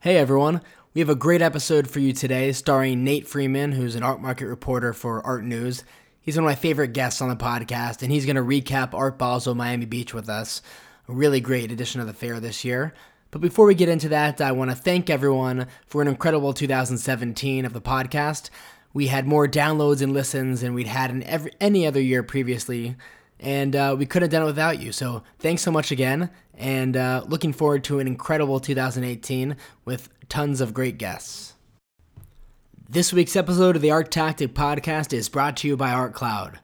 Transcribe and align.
Hey 0.00 0.16
everyone, 0.16 0.60
we 0.94 1.00
have 1.00 1.08
a 1.08 1.16
great 1.16 1.42
episode 1.42 1.90
for 1.90 1.98
you 1.98 2.12
today 2.12 2.52
starring 2.52 3.02
Nate 3.02 3.26
Freeman, 3.26 3.72
who's 3.72 3.96
an 3.96 4.04
art 4.04 4.20
market 4.20 4.46
reporter 4.46 4.92
for 4.92 5.26
Art 5.26 5.42
News. 5.42 5.82
He's 6.20 6.36
one 6.36 6.44
of 6.44 6.48
my 6.48 6.54
favorite 6.54 6.92
guests 6.92 7.20
on 7.20 7.28
the 7.28 7.34
podcast, 7.34 8.02
and 8.04 8.12
he's 8.12 8.24
going 8.24 8.36
to 8.36 8.42
recap 8.42 8.94
Art 8.94 9.18
Basel 9.18 9.56
Miami 9.56 9.86
Beach 9.86 10.14
with 10.14 10.28
us. 10.28 10.62
A 11.08 11.12
really 11.12 11.40
great 11.40 11.72
edition 11.72 12.00
of 12.00 12.06
the 12.06 12.12
fair 12.12 12.38
this 12.38 12.64
year. 12.64 12.94
But 13.32 13.40
before 13.40 13.66
we 13.66 13.74
get 13.74 13.88
into 13.88 14.08
that, 14.10 14.40
I 14.40 14.52
want 14.52 14.70
to 14.70 14.76
thank 14.76 15.10
everyone 15.10 15.66
for 15.88 16.00
an 16.00 16.06
incredible 16.06 16.52
2017 16.52 17.64
of 17.64 17.72
the 17.72 17.80
podcast. 17.80 18.50
We 18.94 19.08
had 19.08 19.26
more 19.26 19.48
downloads 19.48 20.00
and 20.00 20.12
listens 20.12 20.60
than 20.60 20.74
we'd 20.74 20.86
had 20.86 21.10
in 21.10 21.24
every, 21.24 21.50
any 21.60 21.88
other 21.88 22.00
year 22.00 22.22
previously 22.22 22.94
and 23.40 23.76
uh, 23.76 23.94
we 23.98 24.06
couldn't 24.06 24.26
have 24.26 24.32
done 24.32 24.42
it 24.42 24.46
without 24.46 24.80
you. 24.80 24.92
So 24.92 25.22
thanks 25.38 25.62
so 25.62 25.70
much 25.70 25.90
again, 25.90 26.30
and 26.54 26.96
uh, 26.96 27.24
looking 27.26 27.52
forward 27.52 27.84
to 27.84 28.00
an 28.00 28.06
incredible 28.06 28.60
2018 28.60 29.56
with 29.84 30.08
tons 30.28 30.60
of 30.60 30.74
great 30.74 30.98
guests. 30.98 31.54
This 32.88 33.12
week's 33.12 33.36
episode 33.36 33.76
of 33.76 33.82
the 33.82 33.88
ArtTactic 33.88 34.48
podcast 34.48 35.12
is 35.12 35.28
brought 35.28 35.58
to 35.58 35.68
you 35.68 35.76
by 35.76 35.90
ArtCloud. 35.90 36.54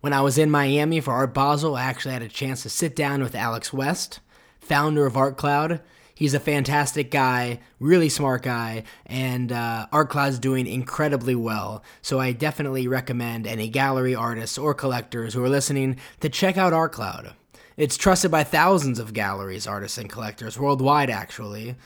When 0.00 0.12
I 0.12 0.20
was 0.20 0.38
in 0.38 0.50
Miami 0.50 1.00
for 1.00 1.12
Art 1.12 1.34
Basel, 1.34 1.74
I 1.74 1.82
actually 1.82 2.12
had 2.12 2.22
a 2.22 2.28
chance 2.28 2.62
to 2.62 2.68
sit 2.68 2.94
down 2.94 3.20
with 3.20 3.34
Alex 3.34 3.72
West, 3.72 4.20
founder 4.60 5.06
of 5.06 5.14
ArtCloud, 5.14 5.80
He's 6.16 6.32
a 6.32 6.40
fantastic 6.40 7.10
guy, 7.10 7.60
really 7.78 8.08
smart 8.08 8.42
guy, 8.42 8.84
and 9.04 9.52
uh, 9.52 9.86
ArtCloud's 9.92 10.38
doing 10.38 10.66
incredibly 10.66 11.34
well. 11.34 11.84
So 12.00 12.18
I 12.18 12.32
definitely 12.32 12.88
recommend 12.88 13.46
any 13.46 13.68
gallery 13.68 14.14
artists 14.14 14.56
or 14.56 14.72
collectors 14.72 15.34
who 15.34 15.44
are 15.44 15.48
listening 15.50 15.98
to 16.20 16.30
check 16.30 16.56
out 16.56 16.72
ArtCloud. 16.72 17.34
It's 17.76 17.98
trusted 17.98 18.30
by 18.30 18.44
thousands 18.44 18.98
of 18.98 19.12
galleries, 19.12 19.66
artists, 19.66 19.98
and 19.98 20.08
collectors 20.08 20.58
worldwide, 20.58 21.10
actually. 21.10 21.76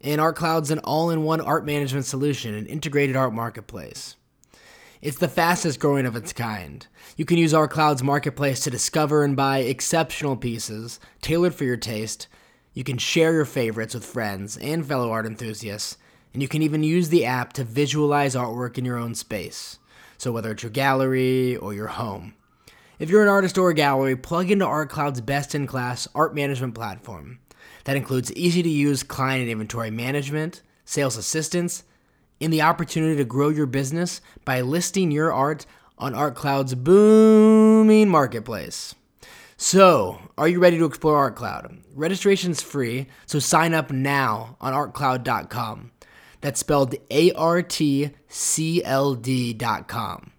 And 0.00 0.20
ArtCloud's 0.20 0.72
an 0.72 0.80
all 0.80 1.10
in 1.10 1.22
one 1.22 1.40
art 1.40 1.64
management 1.64 2.06
solution, 2.06 2.54
an 2.54 2.66
integrated 2.66 3.14
art 3.14 3.32
marketplace. 3.32 4.16
It's 5.00 5.18
the 5.18 5.28
fastest 5.28 5.78
growing 5.78 6.06
of 6.06 6.16
its 6.16 6.32
kind. 6.32 6.84
You 7.16 7.24
can 7.24 7.38
use 7.38 7.52
ArtCloud's 7.52 8.02
marketplace 8.02 8.58
to 8.64 8.70
discover 8.70 9.22
and 9.22 9.36
buy 9.36 9.58
exceptional 9.58 10.36
pieces 10.36 10.98
tailored 11.22 11.54
for 11.54 11.62
your 11.62 11.76
taste 11.76 12.26
you 12.72 12.84
can 12.84 12.98
share 12.98 13.32
your 13.32 13.44
favorites 13.44 13.94
with 13.94 14.04
friends 14.04 14.56
and 14.58 14.86
fellow 14.86 15.10
art 15.10 15.26
enthusiasts, 15.26 15.96
and 16.32 16.40
you 16.40 16.48
can 16.48 16.62
even 16.62 16.82
use 16.82 17.08
the 17.08 17.24
app 17.24 17.52
to 17.54 17.64
visualize 17.64 18.36
artwork 18.36 18.78
in 18.78 18.84
your 18.84 18.96
own 18.96 19.14
space. 19.14 19.78
So, 20.18 20.30
whether 20.30 20.52
it's 20.52 20.62
your 20.62 20.70
gallery 20.70 21.56
or 21.56 21.74
your 21.74 21.88
home. 21.88 22.34
If 22.98 23.08
you're 23.08 23.22
an 23.22 23.28
artist 23.28 23.56
or 23.56 23.70
a 23.70 23.74
gallery, 23.74 24.14
plug 24.14 24.50
into 24.50 24.66
ArtCloud's 24.66 25.22
best 25.22 25.54
in 25.54 25.66
class 25.66 26.06
art 26.14 26.34
management 26.34 26.74
platform. 26.74 27.38
That 27.84 27.96
includes 27.96 28.32
easy 28.34 28.62
to 28.62 28.68
use 28.68 29.02
client 29.02 29.40
and 29.40 29.50
inventory 29.50 29.90
management, 29.90 30.62
sales 30.84 31.16
assistance, 31.16 31.82
and 32.40 32.52
the 32.52 32.62
opportunity 32.62 33.16
to 33.16 33.24
grow 33.24 33.48
your 33.48 33.66
business 33.66 34.20
by 34.44 34.60
listing 34.60 35.10
your 35.10 35.32
art 35.32 35.64
on 35.98 36.12
ArtCloud's 36.12 36.74
booming 36.74 38.08
marketplace. 38.08 38.94
So, 39.62 40.18
are 40.38 40.48
you 40.48 40.58
ready 40.58 40.78
to 40.78 40.86
explore 40.86 41.30
ArtCloud? 41.30 41.80
Registration's 41.94 42.62
free, 42.62 43.08
so 43.26 43.38
sign 43.38 43.74
up 43.74 43.90
now 43.90 44.56
on 44.58 44.72
artcloud.com. 44.72 45.90
That's 46.40 46.60
spelled 46.60 46.94
A 47.10 47.30
R 47.32 47.60
T 47.60 48.08
C 48.26 48.82
L 48.82 49.14
D.com. 49.14 50.32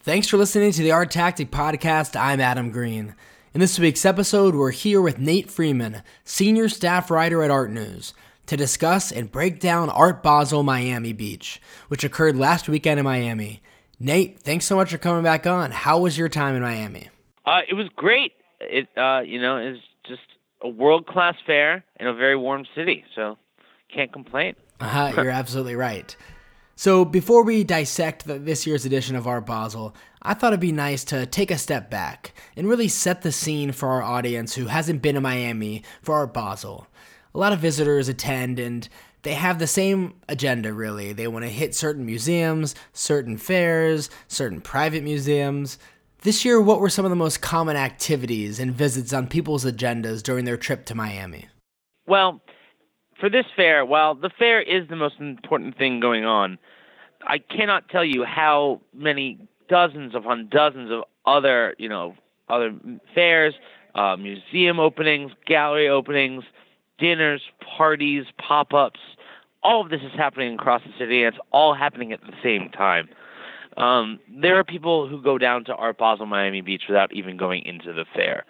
Thanks 0.00 0.26
for 0.26 0.38
listening 0.38 0.72
to 0.72 0.82
the 0.82 0.88
ArtTactic 0.88 1.50
Podcast. 1.50 2.18
I'm 2.18 2.40
Adam 2.40 2.70
Green. 2.70 3.14
In 3.52 3.60
this 3.60 3.78
week's 3.78 4.06
episode, 4.06 4.54
we're 4.54 4.70
here 4.70 5.02
with 5.02 5.18
Nate 5.18 5.50
Freeman, 5.50 6.02
senior 6.24 6.70
staff 6.70 7.10
writer 7.10 7.42
at 7.42 7.50
Art 7.50 7.70
News, 7.70 8.14
to 8.46 8.56
discuss 8.56 9.12
and 9.12 9.30
break 9.30 9.60
down 9.60 9.90
Art 9.90 10.22
Basel 10.22 10.62
Miami 10.62 11.12
Beach, 11.12 11.60
which 11.88 12.04
occurred 12.04 12.38
last 12.38 12.70
weekend 12.70 12.98
in 12.98 13.04
Miami. 13.04 13.62
Nate, 14.00 14.40
thanks 14.40 14.64
so 14.64 14.76
much 14.76 14.90
for 14.90 14.96
coming 14.96 15.24
back 15.24 15.46
on. 15.46 15.72
How 15.72 15.98
was 15.98 16.16
your 16.16 16.30
time 16.30 16.54
in 16.54 16.62
Miami? 16.62 17.10
Uh, 17.44 17.60
it 17.68 17.74
was 17.74 17.88
great 17.96 18.32
it 18.70 18.88
uh, 18.96 19.20
you 19.20 19.40
know 19.40 19.58
is 19.58 19.78
just 20.06 20.22
a 20.62 20.68
world 20.68 21.06
class 21.06 21.34
fair 21.46 21.84
in 21.98 22.06
a 22.06 22.14
very 22.14 22.36
warm 22.36 22.64
city, 22.74 23.04
so 23.14 23.36
can't 23.92 24.12
complain. 24.12 24.54
Uh, 24.80 25.12
you're 25.16 25.30
absolutely 25.30 25.76
right. 25.76 26.16
So 26.74 27.04
before 27.04 27.44
we 27.44 27.64
dissect 27.64 28.26
the, 28.26 28.38
this 28.38 28.66
year's 28.66 28.84
edition 28.84 29.14
of 29.14 29.26
Art 29.26 29.46
Basel, 29.46 29.94
I 30.22 30.34
thought 30.34 30.52
it'd 30.52 30.60
be 30.60 30.72
nice 30.72 31.04
to 31.04 31.26
take 31.26 31.50
a 31.50 31.58
step 31.58 31.90
back 31.90 32.32
and 32.56 32.68
really 32.68 32.88
set 32.88 33.22
the 33.22 33.32
scene 33.32 33.72
for 33.72 33.90
our 33.90 34.02
audience 34.02 34.54
who 34.54 34.66
hasn't 34.66 35.02
been 35.02 35.14
to 35.14 35.20
Miami 35.20 35.84
for 36.00 36.14
Art 36.14 36.32
Basel. 36.32 36.86
A 37.34 37.38
lot 37.38 37.52
of 37.52 37.60
visitors 37.60 38.08
attend 38.08 38.58
and 38.58 38.88
they 39.22 39.34
have 39.34 39.58
the 39.58 39.66
same 39.66 40.14
agenda 40.28 40.72
really. 40.72 41.12
They 41.12 41.28
want 41.28 41.44
to 41.44 41.50
hit 41.50 41.74
certain 41.74 42.04
museums, 42.04 42.74
certain 42.92 43.36
fairs, 43.36 44.10
certain 44.26 44.60
private 44.60 45.04
museums, 45.04 45.78
this 46.22 46.44
year, 46.44 46.60
what 46.60 46.80
were 46.80 46.88
some 46.88 47.04
of 47.04 47.10
the 47.10 47.16
most 47.16 47.42
common 47.42 47.76
activities 47.76 48.58
and 48.58 48.72
visits 48.72 49.12
on 49.12 49.26
people's 49.26 49.64
agendas 49.64 50.22
during 50.22 50.44
their 50.44 50.56
trip 50.56 50.84
to 50.86 50.94
Miami? 50.94 51.48
Well, 52.06 52.40
for 53.20 53.28
this 53.28 53.46
fair, 53.54 53.84
while 53.84 54.14
the 54.14 54.30
fair 54.38 54.60
is 54.60 54.88
the 54.88 54.96
most 54.96 55.16
important 55.20 55.76
thing 55.76 56.00
going 56.00 56.24
on, 56.24 56.58
I 57.26 57.38
cannot 57.38 57.88
tell 57.88 58.04
you 58.04 58.24
how 58.24 58.80
many 58.94 59.38
dozens 59.68 60.14
upon 60.14 60.48
dozens 60.48 60.90
of 60.90 61.04
other, 61.24 61.74
you 61.78 61.88
know, 61.88 62.14
other 62.48 62.74
fairs, 63.14 63.54
uh, 63.94 64.16
museum 64.16 64.80
openings, 64.80 65.32
gallery 65.46 65.88
openings, 65.88 66.44
dinners, 66.98 67.42
parties, 67.76 68.24
pop-ups. 68.38 69.00
All 69.62 69.80
of 69.80 69.90
this 69.90 70.00
is 70.02 70.12
happening 70.16 70.54
across 70.54 70.82
the 70.82 70.92
city, 70.98 71.22
and 71.22 71.34
it's 71.34 71.44
all 71.52 71.74
happening 71.74 72.12
at 72.12 72.20
the 72.22 72.32
same 72.42 72.70
time. 72.70 73.08
Um, 73.76 74.20
there 74.28 74.58
are 74.58 74.64
people 74.64 75.08
who 75.08 75.22
go 75.22 75.38
down 75.38 75.64
to 75.64 75.74
Art 75.74 75.98
Basel 75.98 76.26
Miami 76.26 76.60
Beach 76.60 76.82
without 76.88 77.12
even 77.12 77.36
going 77.36 77.64
into 77.64 77.92
the 77.92 78.04
fair. 78.14 78.44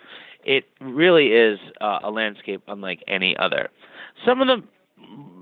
It 0.44 0.64
really 0.80 1.28
is 1.28 1.58
uh, 1.80 2.00
a 2.02 2.10
landscape 2.10 2.62
unlike 2.66 3.02
any 3.06 3.36
other. 3.36 3.70
Some 4.26 4.40
of 4.40 4.48
the, 4.48 4.62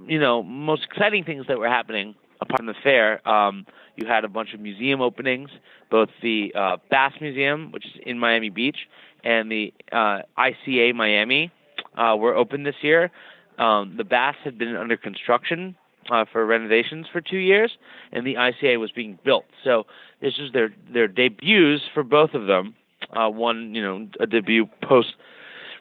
you 0.07 0.19
know, 0.19 0.43
most 0.43 0.85
exciting 0.85 1.25
things 1.25 1.47
that 1.49 1.59
were 1.59 1.69
happening 1.69 2.15
upon 2.41 2.67
the 2.67 2.75
fair, 2.83 3.27
um, 3.29 3.67
you 3.97 4.07
had 4.07 4.25
a 4.25 4.29
bunch 4.29 4.55
of 4.55 4.61
museum 4.61 5.01
openings, 5.01 5.51
both 5.91 6.09
the 6.23 6.53
uh, 6.55 6.77
Bass 6.91 7.12
Museum, 7.21 7.71
which 7.73 7.85
is 7.87 7.93
in 8.05 8.19
Miami 8.19 8.51
Beach, 8.51 8.89
and 9.25 9.51
the 9.51 9.73
uh, 9.93 10.21
ICA 10.39 10.95
Miami 10.95 11.51
uh, 11.97 12.17
were 12.17 12.35
open 12.35 12.62
this 12.62 12.77
year. 12.83 13.11
Um, 13.59 13.95
the 13.97 14.05
Bass 14.05 14.37
had 14.43 14.57
been 14.57 14.77
under 14.77 14.97
construction 14.97 15.77
uh, 16.10 16.25
for 16.31 16.44
renovations 16.44 17.06
for 17.12 17.21
two 17.21 17.38
years, 17.38 17.72
and 18.12 18.26
the 18.26 18.34
ICA 18.34 18.78
was 18.78 18.91
being 18.91 19.19
built. 19.25 19.44
So 19.65 19.84
this 20.21 20.34
is 20.38 20.53
their 20.53 20.75
their 20.93 21.09
debuts 21.09 21.82
for 21.94 22.03
both 22.03 22.34
of 22.34 22.47
them. 22.47 22.75
Uh, 23.12 23.28
one, 23.28 23.75
you 23.75 23.82
know, 23.82 24.06
a 24.20 24.26
debut 24.26 24.66
post 24.82 25.15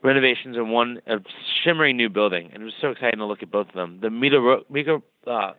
renovations, 0.03 0.55
and 0.55 0.71
one 0.71 0.99
a 1.07 1.17
shimmering 1.63 1.97
new 1.97 2.09
building. 2.09 2.49
And 2.53 2.61
it 2.61 2.65
was 2.65 2.73
so 2.79 2.91
exciting 2.91 3.19
to 3.19 3.25
look 3.25 3.43
at 3.43 3.51
both 3.51 3.67
of 3.67 3.75
them. 3.75 3.99
The 4.01 4.09
Mika 4.09 4.59
Mika 4.69 5.01
uh, 5.27 5.51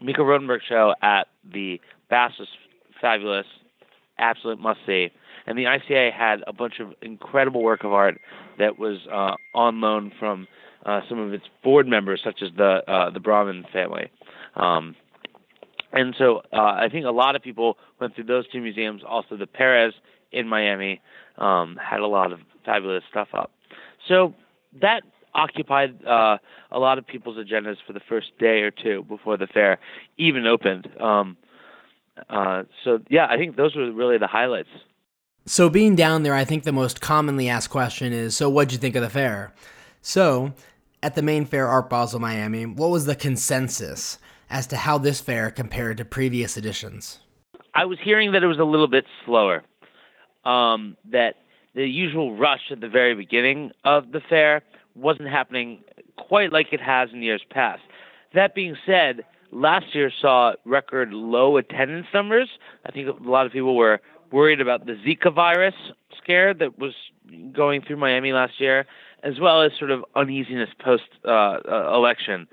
Mika 0.00 0.22
Rottenberg 0.22 0.60
show 0.66 0.94
at 1.02 1.28
the 1.52 1.80
Bass 2.08 2.32
was 2.38 2.48
fabulous, 3.00 3.46
absolute 4.18 4.58
must 4.58 4.80
see. 4.86 5.10
And 5.46 5.58
the 5.58 5.64
ICA 5.64 6.12
had 6.12 6.42
a 6.46 6.52
bunch 6.52 6.80
of 6.80 6.94
incredible 7.02 7.62
work 7.62 7.84
of 7.84 7.92
art 7.92 8.20
that 8.58 8.78
was 8.78 8.98
uh, 9.12 9.34
on 9.54 9.80
loan 9.80 10.12
from 10.18 10.46
uh, 10.86 11.00
some 11.08 11.18
of 11.18 11.32
its 11.32 11.44
board 11.62 11.86
members, 11.86 12.20
such 12.22 12.42
as 12.42 12.50
the 12.56 12.82
uh, 12.90 13.10
the 13.10 13.20
Braman 13.20 13.64
family. 13.72 14.10
Um, 14.56 14.96
and 15.92 16.14
so 16.18 16.42
uh, 16.52 16.60
I 16.60 16.88
think 16.90 17.04
a 17.04 17.10
lot 17.10 17.36
of 17.36 17.42
people 17.42 17.76
went 18.00 18.14
through 18.14 18.24
those 18.24 18.48
two 18.48 18.60
museums. 18.60 19.02
Also, 19.06 19.36
the 19.36 19.46
Perez 19.46 19.92
in 20.32 20.46
Miami 20.46 21.00
um, 21.38 21.78
had 21.82 22.00
a 22.00 22.06
lot 22.06 22.32
of 22.32 22.40
fabulous 22.64 23.02
stuff 23.10 23.28
up. 23.34 23.50
So 24.06 24.34
that 24.80 25.02
occupied 25.34 26.04
uh, 26.04 26.38
a 26.70 26.78
lot 26.78 26.98
of 26.98 27.06
people's 27.06 27.36
agendas 27.36 27.76
for 27.86 27.92
the 27.92 28.00
first 28.08 28.28
day 28.38 28.60
or 28.60 28.70
two 28.70 29.04
before 29.08 29.36
the 29.36 29.46
fair 29.46 29.78
even 30.16 30.46
opened. 30.46 30.88
Um, 31.00 31.36
uh, 32.28 32.64
so 32.84 33.00
yeah, 33.08 33.26
I 33.28 33.36
think 33.36 33.56
those 33.56 33.74
were 33.74 33.90
really 33.92 34.18
the 34.18 34.26
highlights. 34.26 34.68
So 35.46 35.70
being 35.70 35.96
down 35.96 36.22
there, 36.22 36.34
I 36.34 36.44
think 36.44 36.64
the 36.64 36.72
most 36.72 37.00
commonly 37.00 37.48
asked 37.48 37.70
question 37.70 38.12
is, 38.12 38.36
"So 38.36 38.50
what'd 38.50 38.72
you 38.72 38.78
think 38.78 38.94
of 38.94 39.02
the 39.02 39.08
fair?" 39.08 39.52
So 40.02 40.52
at 41.02 41.14
the 41.14 41.22
main 41.22 41.44
fair 41.44 41.66
Art 41.68 41.88
Basel 41.88 42.20
Miami, 42.20 42.66
what 42.66 42.90
was 42.90 43.06
the 43.06 43.14
consensus 43.14 44.18
as 44.50 44.66
to 44.68 44.76
how 44.76 44.98
this 44.98 45.20
fair 45.20 45.50
compared 45.50 45.96
to 45.98 46.04
previous 46.04 46.56
editions? 46.56 47.20
I 47.74 47.84
was 47.84 47.98
hearing 48.02 48.32
that 48.32 48.42
it 48.42 48.46
was 48.46 48.58
a 48.58 48.64
little 48.64 48.88
bit 48.88 49.04
slower. 49.24 49.62
Um, 50.44 50.96
that 51.10 51.36
the 51.74 51.86
usual 51.86 52.36
rush 52.36 52.70
at 52.70 52.80
the 52.80 52.88
very 52.88 53.14
beginning 53.14 53.72
of 53.84 54.12
the 54.12 54.20
fair 54.20 54.62
wasn't 54.94 55.28
happening 55.28 55.82
quite 56.16 56.52
like 56.52 56.72
it 56.72 56.80
has 56.80 57.10
in 57.12 57.22
years 57.22 57.42
past. 57.50 57.82
That 58.34 58.54
being 58.54 58.76
said, 58.86 59.24
last 59.52 59.94
year 59.94 60.10
saw 60.20 60.54
record 60.64 61.12
low 61.12 61.56
attendance 61.56 62.06
numbers. 62.12 62.48
I 62.86 62.90
think 62.90 63.08
a 63.08 63.28
lot 63.28 63.46
of 63.46 63.52
people 63.52 63.76
were 63.76 64.00
worried 64.32 64.60
about 64.60 64.86
the 64.86 64.92
Zika 64.92 65.34
virus 65.34 65.74
scare 66.16 66.54
that 66.54 66.78
was 66.78 66.94
going 67.52 67.82
through 67.82 67.96
Miami 67.96 68.32
last 68.32 68.60
year, 68.60 68.86
as 69.22 69.40
well 69.40 69.62
as 69.62 69.72
sort 69.78 69.90
of 69.90 70.04
uneasiness 70.16 70.68
post 70.82 71.04
uh, 71.24 71.58
uh, 71.70 71.92
election. 71.94 72.46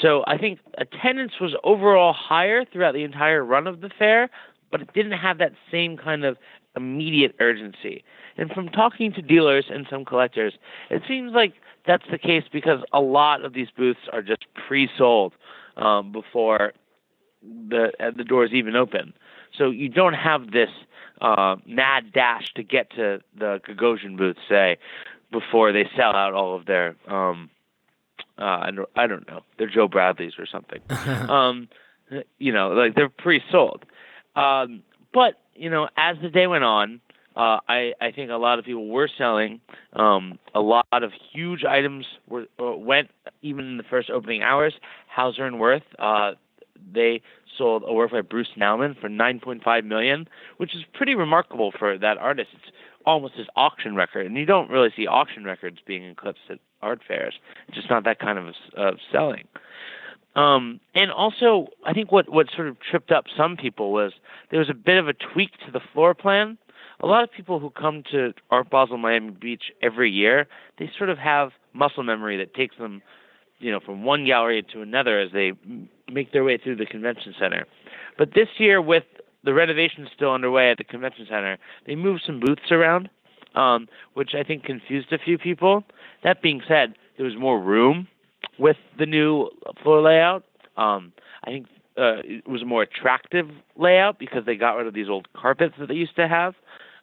So 0.00 0.24
I 0.26 0.38
think 0.38 0.60
attendance 0.78 1.32
was 1.40 1.54
overall 1.64 2.12
higher 2.12 2.64
throughout 2.64 2.94
the 2.94 3.04
entire 3.04 3.44
run 3.44 3.66
of 3.66 3.80
the 3.80 3.90
fair, 3.98 4.30
but 4.70 4.80
it 4.80 4.92
didn't 4.94 5.12
have 5.12 5.38
that 5.38 5.52
same 5.70 5.96
kind 5.96 6.24
of 6.24 6.36
immediate 6.76 7.34
urgency. 7.40 8.04
And 8.36 8.50
from 8.50 8.68
talking 8.68 9.12
to 9.12 9.22
dealers 9.22 9.66
and 9.70 9.86
some 9.90 10.04
collectors, 10.04 10.54
it 10.90 11.02
seems 11.06 11.32
like 11.32 11.54
that's 11.86 12.04
the 12.10 12.18
case 12.18 12.44
because 12.50 12.80
a 12.92 13.00
lot 13.00 13.44
of 13.44 13.52
these 13.52 13.68
booths 13.76 14.00
are 14.12 14.22
just 14.22 14.46
pre-sold 14.66 15.34
um, 15.76 16.12
before 16.12 16.72
the 17.42 17.90
uh, 18.00 18.10
the 18.16 18.24
doors 18.24 18.50
even 18.52 18.76
open. 18.76 19.12
So 19.56 19.70
you 19.70 19.88
don't 19.88 20.14
have 20.14 20.52
this 20.52 20.70
uh, 21.20 21.56
mad 21.66 22.12
dash 22.12 22.52
to 22.56 22.62
get 22.62 22.90
to 22.92 23.20
the 23.38 23.60
Gagosian 23.68 24.16
booth, 24.16 24.36
say, 24.48 24.78
before 25.32 25.72
they 25.72 25.88
sell 25.96 26.14
out 26.14 26.34
all 26.34 26.54
of 26.54 26.66
their 26.66 26.94
um, 27.08 27.50
uh, 28.38 28.44
I 28.44 28.70
don't 28.70 28.88
I 28.96 29.06
don't 29.06 29.26
know, 29.28 29.40
their 29.58 29.68
Joe 29.68 29.88
Bradleys 29.88 30.32
or 30.38 30.46
something. 30.46 30.80
um, 31.30 31.68
you 32.38 32.52
know, 32.52 32.68
like 32.68 32.94
they're 32.94 33.08
pre-sold. 33.08 33.84
Um, 34.36 34.82
but 35.12 35.40
you 35.54 35.70
know, 35.70 35.88
as 35.96 36.16
the 36.22 36.28
day 36.28 36.46
went 36.46 36.64
on, 36.64 37.00
uh, 37.36 37.58
I 37.68 37.92
I 38.00 38.10
think 38.14 38.30
a 38.30 38.36
lot 38.36 38.58
of 38.58 38.64
people 38.64 38.88
were 38.88 39.08
selling. 39.18 39.60
Um, 39.94 40.38
a 40.54 40.60
lot 40.60 40.86
of 40.92 41.12
huge 41.32 41.64
items 41.64 42.06
were 42.28 42.46
uh, 42.60 42.76
went 42.76 43.10
even 43.42 43.66
in 43.66 43.76
the 43.76 43.84
first 43.84 44.10
opening 44.10 44.42
hours. 44.42 44.74
Hauser 45.08 45.44
and 45.44 45.60
Wirth, 45.60 45.82
uh, 45.98 46.32
they 46.92 47.22
sold 47.58 47.84
a 47.86 47.92
work 47.92 48.12
by 48.12 48.22
Bruce 48.22 48.48
Nauman 48.56 48.98
for 48.98 49.08
9.5 49.08 49.84
million, 49.84 50.26
which 50.56 50.74
is 50.74 50.82
pretty 50.94 51.14
remarkable 51.14 51.72
for 51.78 51.98
that 51.98 52.16
artist. 52.16 52.48
It's 52.54 52.72
almost 53.06 53.34
his 53.34 53.46
auction 53.56 53.94
record, 53.94 54.26
and 54.26 54.36
you 54.36 54.46
don't 54.46 54.70
really 54.70 54.90
see 54.96 55.06
auction 55.06 55.44
records 55.44 55.78
being 55.86 56.04
eclipsed 56.04 56.42
at 56.50 56.58
art 56.80 57.00
fairs. 57.06 57.34
It's 57.68 57.76
just 57.76 57.90
not 57.90 58.04
that 58.04 58.18
kind 58.18 58.38
of 58.38 58.54
uh, 58.76 58.92
selling. 59.10 59.44
Um, 60.34 60.80
and 60.94 61.10
also, 61.10 61.68
I 61.84 61.92
think 61.92 62.10
what 62.10 62.28
what 62.30 62.46
sort 62.54 62.68
of 62.68 62.76
tripped 62.80 63.10
up 63.12 63.24
some 63.36 63.56
people 63.56 63.92
was 63.92 64.12
there 64.50 64.58
was 64.60 64.70
a 64.70 64.74
bit 64.74 64.96
of 64.98 65.08
a 65.08 65.12
tweak 65.12 65.50
to 65.66 65.72
the 65.72 65.80
floor 65.92 66.14
plan. 66.14 66.56
A 67.00 67.06
lot 67.06 67.24
of 67.24 67.32
people 67.32 67.58
who 67.58 67.68
come 67.70 68.02
to 68.12 68.32
Art 68.50 68.70
Basel 68.70 68.96
Miami 68.96 69.30
Beach 69.30 69.64
every 69.82 70.10
year, 70.10 70.46
they 70.78 70.90
sort 70.96 71.10
of 71.10 71.18
have 71.18 71.50
muscle 71.72 72.02
memory 72.02 72.36
that 72.38 72.54
takes 72.54 72.76
them, 72.78 73.02
you 73.58 73.72
know, 73.72 73.80
from 73.80 74.04
one 74.04 74.24
gallery 74.24 74.64
to 74.72 74.82
another 74.82 75.18
as 75.18 75.32
they 75.32 75.52
make 76.10 76.32
their 76.32 76.44
way 76.44 76.56
through 76.56 76.76
the 76.76 76.86
convention 76.86 77.34
center. 77.38 77.66
But 78.16 78.34
this 78.34 78.48
year, 78.58 78.80
with 78.80 79.04
the 79.44 79.54
renovations 79.54 80.08
still 80.14 80.32
underway 80.32 80.70
at 80.70 80.78
the 80.78 80.84
convention 80.84 81.26
center, 81.28 81.58
they 81.86 81.94
moved 81.94 82.22
some 82.26 82.40
booths 82.40 82.70
around, 82.70 83.08
um, 83.54 83.88
which 84.14 84.34
I 84.34 84.42
think 84.42 84.64
confused 84.64 85.12
a 85.12 85.18
few 85.18 85.38
people. 85.38 85.84
That 86.24 86.42
being 86.42 86.62
said, 86.66 86.94
there 87.16 87.26
was 87.26 87.36
more 87.36 87.60
room 87.60 88.08
with 88.58 88.76
the 88.98 89.06
new 89.06 89.50
floor 89.82 90.00
layout. 90.00 90.44
Um, 90.76 91.12
I 91.44 91.50
think 91.50 91.66
uh, 91.98 92.22
it 92.24 92.48
was 92.48 92.62
a 92.62 92.66
more 92.66 92.82
attractive 92.82 93.48
layout 93.76 94.18
because 94.18 94.46
they 94.46 94.56
got 94.56 94.76
rid 94.76 94.86
of 94.86 94.94
these 94.94 95.08
old 95.08 95.28
carpets 95.34 95.74
that 95.78 95.88
they 95.88 95.94
used 95.94 96.16
to 96.16 96.28
have. 96.28 96.54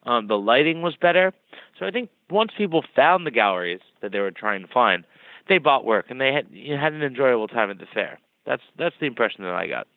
Um, 0.03 0.27
the 0.27 0.37
lighting 0.37 0.81
was 0.81 0.95
better. 0.95 1.33
So 1.77 1.85
I 1.85 1.91
think 1.91 2.09
once 2.29 2.51
people 2.57 2.83
found 2.95 3.25
the 3.25 3.31
galleries 3.31 3.81
that 4.01 4.11
they 4.11 4.19
were 4.19 4.31
trying 4.31 4.61
to 4.61 4.67
find, 4.73 5.03
they 5.47 5.57
bought 5.57 5.85
work 5.85 6.05
and 6.09 6.21
they 6.21 6.33
had 6.33 6.47
you 6.51 6.75
had 6.75 6.93
an 6.93 7.03
enjoyable 7.03 7.47
time 7.47 7.69
at 7.69 7.79
the 7.79 7.85
fair. 7.93 8.19
That's 8.45 8.61
that's 8.77 8.95
the 8.99 9.07
impression 9.07 9.43
that 9.43 9.53
I 9.53 9.67
got. 9.67 9.87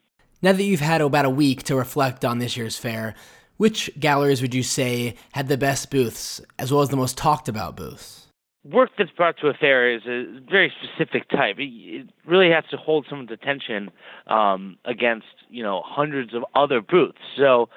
Now 0.42 0.52
that 0.52 0.64
you've 0.64 0.80
had 0.80 1.00
about 1.00 1.24
a 1.24 1.30
week 1.30 1.62
to 1.64 1.76
reflect 1.76 2.24
on 2.24 2.38
this 2.38 2.56
year's 2.56 2.76
fair, 2.76 3.14
which 3.56 3.90
galleries 3.98 4.42
would 4.42 4.54
you 4.54 4.62
say 4.62 5.14
had 5.32 5.48
the 5.48 5.56
best 5.56 5.90
booths 5.90 6.40
as 6.58 6.72
well 6.72 6.82
as 6.82 6.88
the 6.88 6.96
most 6.96 7.16
talked 7.16 7.48
about 7.48 7.76
booths? 7.76 8.22
work 8.64 8.90
that's 8.96 9.10
brought 9.10 9.36
to 9.38 9.48
a 9.48 9.54
fair 9.54 9.92
is 9.92 10.02
a 10.06 10.40
very 10.48 10.72
specific 10.82 11.28
type. 11.28 11.56
It, 11.58 12.08
really 12.26 12.50
has 12.50 12.64
to 12.70 12.76
hold 12.76 13.06
someone's 13.08 13.32
attention 13.32 13.90
um, 14.28 14.78
against 14.84 15.26
you 15.50 15.62
know 15.62 15.82
hundreds 15.84 16.34
of 16.34 16.44
other 16.54 16.80
booths. 16.80 17.18
So 17.36 17.68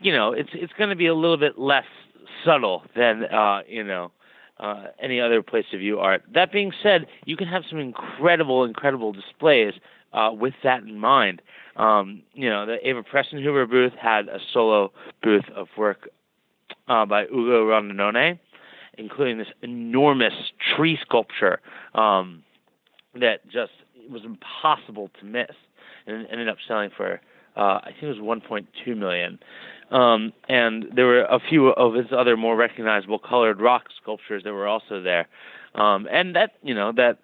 you 0.00 0.12
know 0.12 0.32
it's 0.32 0.50
it's 0.52 0.72
going 0.74 0.90
to 0.90 0.96
be 0.96 1.06
a 1.06 1.14
little 1.14 1.38
bit 1.38 1.58
less 1.58 1.86
subtle 2.44 2.82
than 2.94 3.24
uh, 3.24 3.60
you 3.68 3.84
know. 3.84 4.12
Uh, 4.60 4.86
any 5.00 5.20
other 5.20 5.40
place 5.40 5.64
to 5.70 5.78
view 5.78 6.00
art. 6.00 6.20
That 6.34 6.50
being 6.50 6.72
said, 6.82 7.06
you 7.24 7.36
can 7.36 7.46
have 7.46 7.62
some 7.70 7.78
incredible, 7.78 8.64
incredible 8.64 9.12
displays 9.12 9.74
uh, 10.12 10.30
with 10.32 10.54
that 10.64 10.82
in 10.82 10.98
mind. 10.98 11.42
Um, 11.76 12.22
you 12.34 12.48
know, 12.48 12.66
the 12.66 12.86
Eva 12.86 13.02
Presenhuber 13.02 13.68
booth 13.70 13.92
had 14.00 14.28
a 14.28 14.38
solo 14.52 14.92
booth 15.22 15.44
of 15.54 15.68
work 15.76 16.08
uh, 16.88 17.06
by 17.06 17.24
Ugo 17.24 17.66
Rondinone, 17.66 18.38
including 18.96 19.38
this 19.38 19.48
enormous 19.62 20.34
tree 20.76 20.98
sculpture 21.00 21.60
um, 21.94 22.42
that 23.14 23.48
just 23.50 23.72
was 24.10 24.22
impossible 24.24 25.10
to 25.20 25.26
miss, 25.26 25.52
and 26.06 26.26
ended 26.30 26.48
up 26.48 26.56
selling 26.66 26.90
for 26.96 27.20
uh, 27.58 27.80
I 27.82 27.86
think 27.86 28.04
it 28.04 28.22
was 28.22 28.40
1.2 28.40 28.96
million. 28.96 29.38
Um, 29.90 30.32
and 30.48 30.86
there 30.94 31.06
were 31.06 31.24
a 31.24 31.40
few 31.40 31.68
of 31.68 31.94
his 31.94 32.06
other 32.16 32.36
more 32.36 32.56
recognizable 32.56 33.18
colored 33.18 33.60
rock 33.60 33.86
sculptures 34.00 34.44
that 34.44 34.52
were 34.52 34.68
also 34.68 35.02
there, 35.02 35.26
um, 35.74 36.06
and 36.10 36.36
that 36.36 36.52
you 36.62 36.74
know 36.74 36.92
that 36.92 37.18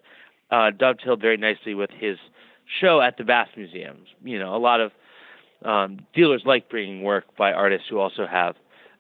uh, 0.50 0.70
dovetailed 0.70 1.20
very 1.20 1.37
nicely 1.37 1.75
with 1.75 1.90
his 1.90 2.16
show 2.81 3.00
at 3.00 3.17
the 3.17 3.25
Bass 3.25 3.49
Museums. 3.56 4.09
You 4.23 4.38
know, 4.38 4.55
a 4.55 4.59
lot 4.59 4.81
of 4.81 4.93
um, 5.65 6.00
dealers 6.15 6.43
like 6.44 6.69
bringing 6.69 7.03
work 7.03 7.25
by 7.37 7.53
artists 7.53 7.88
who 7.88 7.99
also 7.99 8.26
have 8.26 8.56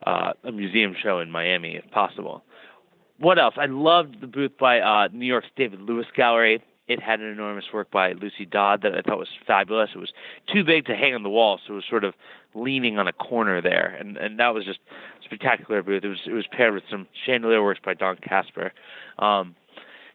uh, 0.06 0.32
a 0.44 0.52
museum 0.52 0.94
show 1.00 1.20
in 1.20 1.30
Miami, 1.30 1.76
if 1.76 1.90
possible 1.90 2.42
what 3.18 3.38
else? 3.38 3.54
I 3.56 3.66
loved 3.66 4.20
the 4.20 4.26
booth 4.26 4.52
by 4.58 4.80
uh, 4.80 5.08
New 5.12 5.26
York's 5.26 5.48
David 5.56 5.80
Lewis 5.80 6.06
Gallery. 6.14 6.62
It 6.86 7.00
had 7.00 7.20
an 7.20 7.30
enormous 7.30 7.64
work 7.72 7.90
by 7.90 8.12
Lucy 8.12 8.44
Dodd 8.44 8.82
that 8.82 8.94
I 8.94 9.00
thought 9.00 9.18
was 9.18 9.28
fabulous. 9.46 9.90
It 9.94 9.98
was 9.98 10.12
too 10.52 10.64
big 10.64 10.84
to 10.86 10.94
hang 10.94 11.14
on 11.14 11.22
the 11.22 11.30
wall, 11.30 11.58
so 11.66 11.72
it 11.72 11.76
was 11.76 11.84
sort 11.88 12.04
of 12.04 12.12
leaning 12.54 12.98
on 12.98 13.08
a 13.08 13.12
corner 13.12 13.62
there, 13.62 13.96
and 13.98 14.18
and 14.18 14.38
that 14.38 14.52
was 14.52 14.66
just 14.66 14.80
spectacular 15.24 15.82
booth. 15.82 16.04
It 16.04 16.08
was 16.08 16.20
it 16.26 16.32
was 16.32 16.46
paired 16.50 16.74
with 16.74 16.82
some 16.90 17.06
chandelier 17.24 17.62
works 17.62 17.80
by 17.82 17.94
Don 17.94 18.16
Casper. 18.16 18.72
Um, 19.18 19.56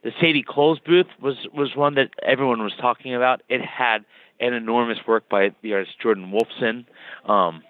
the 0.04 0.12
Sadie 0.20 0.44
Coles 0.44 0.80
booth 0.86 1.08
was 1.22 1.36
was 1.54 1.76
one 1.76 1.96
that 1.96 2.10
everyone 2.24 2.64
was 2.64 2.74
talking 2.80 3.14
about. 3.14 3.42
It 3.50 3.62
had 3.62 4.06
an 4.40 4.54
enormous 4.54 5.00
work 5.08 5.28
by 5.30 5.52
the 5.62 5.74
artist 5.74 6.00
Jordan 6.02 6.32
Wolfson. 6.32 6.86
Um, 7.30 7.64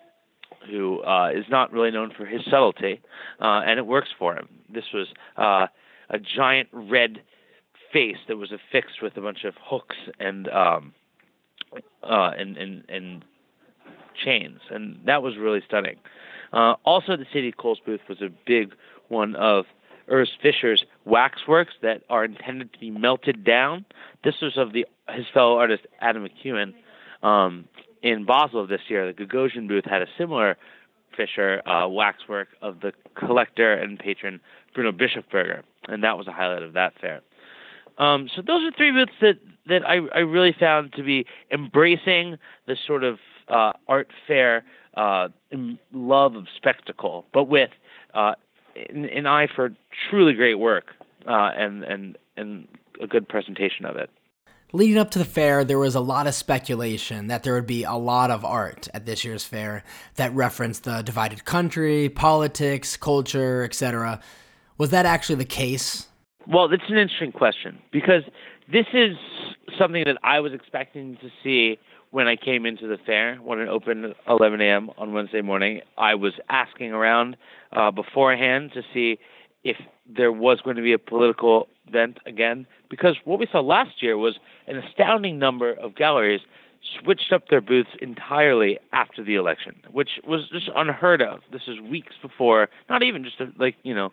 who 0.70 1.02
uh, 1.04 1.32
is 1.34 1.46
not 1.50 1.72
really 1.72 1.90
known 1.90 2.12
for 2.16 2.26
his 2.26 2.42
subtlety, 2.44 3.02
uh, 3.40 3.62
and 3.66 3.80
it 3.80 3.86
works 3.86 4.10
for 4.20 4.36
him. 4.36 4.50
This 4.72 4.84
was 4.94 5.08
uh, 5.38 5.68
a 6.10 6.20
giant 6.20 6.70
red 6.74 7.22
face 7.92 8.18
that 8.28 8.38
was 8.38 8.52
affixed 8.52 9.02
with 9.02 9.16
a 9.18 9.22
bunch 9.22 9.46
of 9.46 9.56
hooks 9.62 9.96
and 10.20 10.48
um, 10.50 10.94
uh, 12.04 12.32
and, 12.38 12.58
and 12.58 12.84
and 12.90 13.26
chains, 14.24 14.60
and 14.70 15.00
that 15.06 15.24
was 15.24 15.38
really 15.38 15.62
stunning. 15.66 15.96
Uh, 16.52 16.76
also, 16.84 17.16
the 17.16 17.26
Sadie 17.32 17.52
Coles 17.52 17.80
booth 17.86 18.02
was 18.10 18.22
a 18.22 18.30
big 18.46 18.74
one 19.08 19.36
of 19.36 19.66
Urs 20.12 20.30
Fischer's 20.42 20.84
waxworks 21.06 21.74
that 21.82 22.04
are 22.10 22.26
intended 22.26 22.74
to 22.74 22.80
be 22.80 22.92
melted 22.92 23.44
down. 23.44 23.86
This 24.24 24.36
was 24.42 24.58
of 24.58 24.74
the 24.74 24.86
his 25.10 25.26
fellow 25.34 25.58
artist 25.58 25.86
Adam 26.02 26.28
McEwen. 26.28 26.74
Um, 27.24 27.66
in 28.02 28.26
Basel 28.26 28.66
this 28.66 28.82
year, 28.88 29.12
the 29.12 29.26
Gagosian 29.26 29.68
booth 29.68 29.86
had 29.86 30.02
a 30.02 30.08
similar 30.18 30.58
Fischer 31.18 31.68
uh, 31.68 31.88
waxwork 31.88 32.48
of 32.62 32.80
the 32.80 32.94
collector 33.16 33.74
and 33.74 34.00
patron 34.00 34.40
Bruno 34.74 34.92
Bischofberger, 34.92 35.64
and 35.88 36.04
that 36.04 36.18
was 36.18 36.28
a 36.28 36.32
highlight 36.32 36.64
of 36.64 36.74
that 36.74 36.94
fair. 37.02 37.22
Um, 37.98 38.30
so 38.34 38.42
those 38.42 38.64
are 38.64 38.72
three 38.72 38.92
booths 38.92 39.12
that 39.22 39.40
that 39.68 39.86
I, 39.86 40.00
I 40.16 40.20
really 40.20 40.56
found 40.58 40.94
to 40.94 41.04
be 41.04 41.26
embracing 41.52 42.38
the 42.68 42.78
sort 42.88 43.04
of 43.04 43.20
uh, 43.50 43.74
art 43.88 44.10
fair 44.28 44.64
uh, 44.96 45.28
love 45.92 46.36
of 46.36 46.46
spectacle, 46.56 47.26
but 47.34 47.46
with 47.46 47.72
uh, 48.14 48.36
an, 48.90 49.06
an 49.06 49.28
eye 49.28 49.48
for 49.56 49.72
truly 50.10 50.34
great 50.34 50.60
work 50.60 50.86
uh, 51.28 51.52
and 51.56 51.84
and 51.84 52.18
and 52.38 52.68
a 53.02 53.08
good 53.08 53.28
presentation 53.28 53.86
of 53.86 53.96
it. 53.96 54.10
Leading 54.72 55.00
up 55.00 55.10
to 55.12 55.20
the 55.20 55.26
fair, 55.26 55.64
there 55.64 55.80
was 55.80 55.96
a 55.96 56.00
lot 56.00 56.28
of 56.28 56.36
speculation 56.36 57.28
that 57.28 57.42
there 57.42 57.56
would 57.56 57.66
be 57.66 57.84
a 57.84 57.94
lot 57.94 58.30
of 58.30 58.46
art 58.46 58.88
at 58.94 59.06
this 59.06 59.26
year's 59.26 59.44
fair 59.44 59.84
that 60.16 60.34
referenced 60.36 60.84
the 60.84 61.02
divided 61.02 61.44
country, 61.44 62.08
politics, 62.08 62.96
culture, 62.96 63.64
etc. 63.64 64.20
Was 64.78 64.92
that 64.92 65.08
actually 65.08 65.38
the 65.38 65.46
case? 65.46 66.08
Well, 66.48 66.72
it's 66.72 66.84
an 66.88 66.98
interesting 66.98 67.32
question 67.32 67.80
because 67.92 68.24
this 68.72 68.86
is 68.94 69.18
something 69.78 70.04
that 70.06 70.18
I 70.24 70.40
was 70.40 70.54
expecting 70.54 71.18
to 71.18 71.30
see 71.44 71.80
when 72.12 72.28
I 72.28 72.36
came 72.36 72.66
into 72.66 72.88
the 72.88 72.98
fair 72.98 73.38
when 73.38 73.60
it 73.60 73.68
opened 73.68 74.06
at 74.06 74.16
11 74.28 74.62
a.m. 74.62 74.92
on 74.98 75.14
Wednesday 75.14 75.42
morning. 75.42 75.82
I 75.98 76.16
was 76.16 76.34
asking 76.50 76.92
around 76.92 77.38
uh, 77.74 77.92
beforehand 77.92 78.72
to 78.74 78.82
see 78.94 79.20
if 79.64 79.78
there 80.08 80.32
was 80.32 80.62
going 80.62 80.76
to 80.76 80.82
be 80.82 80.94
a 80.94 81.00
political 81.00 81.68
event 81.88 82.18
again 82.26 82.66
because 82.90 83.18
what 83.26 83.40
we 83.40 83.48
saw 83.52 83.60
last 83.60 84.02
year 84.02 84.18
was 84.18 84.40
an 84.68 84.78
astounding 84.78 85.38
number 85.38 85.74
of 85.74 85.96
galleries 85.96 86.42
switched 87.04 87.32
up 87.34 87.50
their 87.50 87.62
booths 87.62 87.90
entirely 88.02 88.80
after 88.94 89.24
the 89.24 89.36
election, 89.36 89.76
which 89.92 90.12
was 90.26 90.48
just 90.52 90.70
unheard 90.76 91.22
of. 91.22 91.42
This 91.52 91.64
is 91.68 91.80
weeks 91.82 92.14
before, 92.22 92.70
not 92.90 93.04
even 93.04 93.24
just 93.24 93.36
like, 93.58 93.76
you 93.84 93.94
know, 93.94 94.12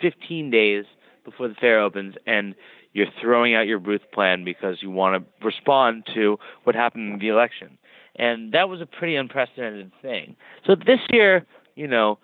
15 0.00 0.50
days 0.50 0.84
before 1.24 1.48
the 1.48 1.54
fair 1.54 1.80
opens, 1.80 2.14
and 2.26 2.54
you're 2.92 3.06
throwing 3.20 3.54
out 3.54 3.66
your 3.66 3.78
booth 3.78 4.02
plan 4.12 4.44
because 4.44 4.78
you 4.80 4.90
want 4.90 5.22
to 5.22 5.44
respond 5.46 6.04
to 6.14 6.38
what 6.64 6.74
happened 6.74 7.14
in 7.14 7.18
the 7.18 7.28
election. 7.28 7.78
And 8.16 8.52
that 8.52 8.68
was 8.68 8.80
a 8.80 8.86
pretty 8.86 9.16
unprecedented 9.16 9.90
thing. 10.00 10.36
So 10.66 10.74
this 10.74 11.00
year, 11.10 11.44
you 11.74 11.88
know, 11.88 12.18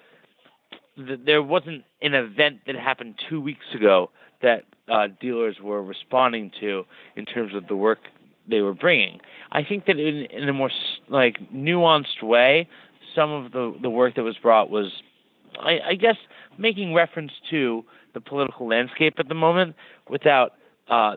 th- 1.07 1.21
there 1.25 1.43
wasn't 1.43 1.85
an 2.03 2.15
event 2.15 2.61
that 2.67 2.77
happened 2.77 3.15
two 3.29 3.41
weeks 3.41 3.65
ago 3.75 4.11
that 4.43 4.65
uh, 4.89 5.09
dealers 5.21 5.57
were 5.63 5.83
responding 5.83 6.51
to 6.61 6.85
in 7.17 7.25
terms 7.25 7.55
of 7.55 7.67
the 7.69 7.77
work 7.77 7.99
they 8.49 8.61
were 8.61 8.75
bringing. 8.75 9.21
I 9.53 9.63
think 9.63 9.87
that 9.87 9.99
in, 9.99 10.27
in 10.27 10.49
a 10.49 10.53
more 10.53 10.71
like 11.09 11.39
nuanced 11.53 12.23
way, 12.23 12.69
some 13.15 13.31
of 13.31 13.53
the 13.53 13.77
the 13.81 13.91
work 13.91 14.15
that 14.17 14.23
was 14.23 14.37
brought 14.39 14.71
was, 14.71 15.03
I, 15.59 15.79
I 15.91 15.95
guess, 15.95 16.17
making 16.59 16.95
reference 16.95 17.33
to 17.51 17.85
the 18.15 18.21
political 18.21 18.69
landscape 18.69 19.15
at 19.19 19.29
the 19.29 19.35
moment 19.35 19.77
without 20.09 20.53
uh, 20.89 21.17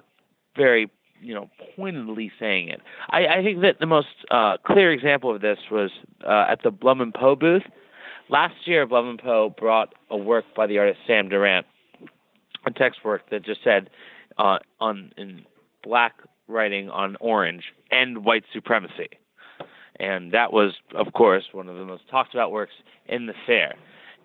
very 0.55 0.91
you 1.21 1.33
know 1.33 1.49
pointedly 1.75 2.31
saying 2.39 2.69
it. 2.69 2.81
I, 3.09 3.27
I 3.27 3.43
think 3.43 3.61
that 3.61 3.79
the 3.79 3.85
most 3.85 4.07
uh, 4.29 4.57
clear 4.65 4.91
example 4.91 5.33
of 5.33 5.41
this 5.41 5.59
was 5.71 5.91
uh, 6.25 6.45
at 6.49 6.63
the 6.63 6.71
Blum 6.71 7.01
and 7.01 7.13
Poe 7.13 7.35
booth. 7.35 7.63
Last 8.29 8.55
year, 8.65 8.85
Blum 8.87 9.09
and 9.09 9.19
Poe 9.19 9.53
brought 9.57 9.93
a 10.09 10.17
work 10.17 10.45
by 10.55 10.67
the 10.67 10.77
artist 10.79 10.99
Sam 11.05 11.29
Durant, 11.29 11.65
a 12.65 12.71
text 12.71 13.03
work 13.03 13.29
that 13.29 13.43
just 13.43 13.63
said 13.63 13.89
uh, 14.37 14.59
on 14.79 15.11
in 15.17 15.45
black 15.83 16.13
writing 16.47 16.89
on 16.89 17.17
orange 17.19 17.63
and 17.91 18.23
white 18.23 18.43
supremacy. 18.53 19.09
And 19.99 20.31
that 20.31 20.51
was, 20.51 20.73
of 20.95 21.13
course, 21.13 21.43
one 21.51 21.69
of 21.69 21.75
the 21.75 21.85
most 21.85 22.09
talked 22.09 22.33
about 22.33 22.51
works 22.51 22.73
in 23.07 23.27
the 23.27 23.33
fair. 23.45 23.75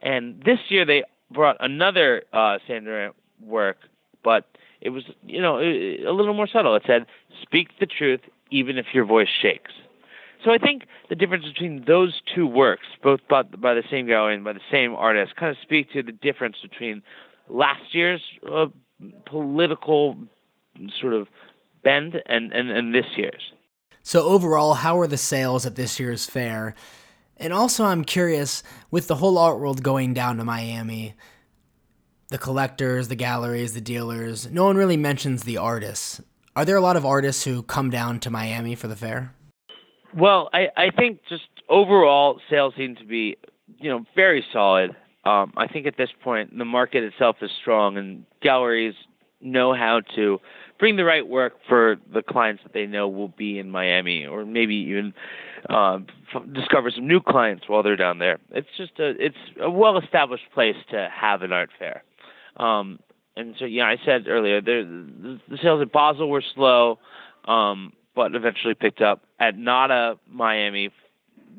And 0.01 0.43
this 0.45 0.59
year 0.69 0.87
they 0.87 1.03
brought 1.31 1.57
another 1.61 2.23
uh, 2.33 2.59
Sam 2.67 2.85
Durant 2.85 3.15
work, 3.45 3.79
but 4.25 4.47
it 4.81 4.91
was, 4.91 5.05
you 5.27 5.43
know, 5.43 5.59
a 5.59 6.13
little 6.13 6.35
more 6.35 6.47
subtle. 6.47 6.75
It 6.77 6.85
said, 6.87 7.07
"Speak 7.43 7.71
the 7.81 7.87
truth, 7.87 8.21
even 8.51 8.79
if 8.79 8.87
your 8.95 9.05
voice 9.05 9.29
shakes." 9.29 9.73
So 10.45 10.53
I 10.53 10.59
think 10.59 10.85
the 11.09 11.17
difference 11.17 11.45
between 11.45 11.85
those 11.87 12.21
two 12.35 12.47
works, 12.47 12.87
both 13.03 13.21
by, 13.29 13.43
by 13.43 13.75
the 13.75 13.83
same 13.91 14.07
gallery 14.07 14.35
and 14.35 14.45
by 14.45 14.53
the 14.53 14.61
same 14.71 14.95
artist, 14.95 15.35
kind 15.37 15.51
of 15.51 15.57
speak 15.63 15.93
to 15.93 16.03
the 16.03 16.13
difference 16.13 16.57
between 16.63 17.03
last 17.49 17.93
year's 17.93 18.23
uh, 18.51 18.67
political 19.27 20.17
sort 21.01 21.15
of 21.15 21.29
bend 21.83 22.23
and, 22.27 22.53
and, 22.53 22.71
and 22.71 22.95
this 22.95 23.07
year's. 23.17 23.53
So 24.03 24.23
overall, 24.23 24.75
how 24.75 24.99
are 25.01 25.07
the 25.07 25.17
sales 25.17 25.67
at 25.67 25.75
this 25.75 25.99
year's 25.99 26.25
fair? 26.25 26.75
And 27.37 27.53
also, 27.53 27.85
I'm 27.85 28.05
curious 28.05 28.63
with 28.91 29.07
the 29.09 29.17
whole 29.17 29.39
art 29.39 29.61
world 29.61 29.83
going 29.83 30.15
down 30.15 30.39
to 30.39 30.45
Miami, 30.45 31.15
the 32.29 32.39
collectors, 32.39 33.09
the 33.09 33.17
galleries, 33.17 33.75
the 33.75 33.81
dealers, 33.81 34.51
no 34.51 34.65
one 34.65 34.77
really 34.77 34.97
mentions 34.97 35.45
the 35.45 35.57
artists. 35.57 36.21
Are 36.57 36.65
there 36.65 36.77
a 36.77 36.81
lot 36.81 36.97
of 36.97 37.07
artists 37.07 37.45
who 37.45 37.63
come 37.63 37.91
down 37.91 38.19
to 38.21 38.31
Miami 38.31 38.75
for 38.75 38.89
the 38.89 38.97
fair? 38.97 39.35
Well, 40.17 40.49
I, 40.53 40.69
I 40.77 40.91
think 40.91 41.21
just 41.29 41.45
overall 41.69 42.41
sales 42.51 42.75
seem 42.77 42.97
to 42.97 43.05
be, 43.05 43.37
you 43.79 43.91
know, 43.91 44.05
very 44.15 44.45
solid. 44.53 44.97
Um, 45.25 45.53
I 45.57 45.67
think 45.67 45.87
at 45.87 45.97
this 45.97 46.11
point 46.23 46.57
the 46.57 46.65
market 46.65 47.03
itself 47.03 47.37
is 47.43 47.51
strong 47.61 47.97
and 47.97 48.25
galleries 48.43 48.95
know 49.41 49.75
how 49.75 50.01
to 50.17 50.41
bring 50.79 50.97
the 50.97 51.05
right 51.05 51.27
work 51.27 51.55
for 51.69 51.97
the 52.13 52.23
clients 52.23 52.63
that 52.63 52.73
they 52.73 52.87
know 52.87 53.09
will 53.09 53.29
be 53.29 53.59
in 53.59 53.71
Miami, 53.71 54.27
or 54.27 54.45
maybe 54.45 54.75
even 54.75 55.13
uh, 55.69 55.99
discover 56.53 56.91
some 56.91 57.07
new 57.07 57.21
clients 57.21 57.65
while 57.69 57.83
they're 57.83 57.97
down 57.97 58.19
there. 58.19 58.39
It's 58.51 58.69
just 58.77 58.93
a 58.99 59.11
it's 59.19 59.37
a 59.61 59.71
well 59.71 59.99
established 59.99 60.45
place 60.55 60.77
to 60.91 61.09
have 61.13 61.43
an 61.43 61.53
art 61.53 61.71
fair. 61.79 62.03
Um, 62.57 63.01
and 63.39 63.55
so, 63.59 63.67
yeah, 63.67 63.85
I 63.85 63.97
said 64.05 64.27
earlier, 64.27 64.61
the, 64.61 65.39
the 65.49 65.59
sales 65.63 65.81
at 65.81 65.93
Basel 65.93 66.29
were 66.29 66.43
slow, 66.55 66.99
um, 67.45 67.93
but 68.19 68.35
eventually 68.35 68.75
picked 68.75 69.01
up. 69.01 69.23
At 69.39 69.57
NADA 69.57 70.19
Miami, 70.29 70.91